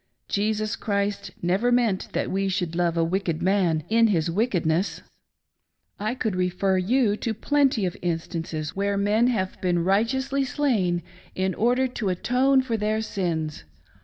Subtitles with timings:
[0.27, 5.01] Jesus Christ never meant that we should love a wicked man in his wickedness.
[5.03, 5.03] ^
[5.99, 11.03] I could refer you to plenty of instances where men have been righteously slain
[11.35, 13.63] in 3i8 "out of love he cut her throat!" order to atone for tJieir sins.